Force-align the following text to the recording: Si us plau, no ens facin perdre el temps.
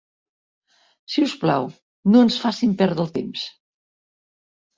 Si 1.15 1.23
us 1.25 1.35
plau, 1.43 1.67
no 2.15 2.25
ens 2.29 2.39
facin 2.47 2.73
perdre 2.81 3.05
el 3.07 3.13
temps. 3.19 3.45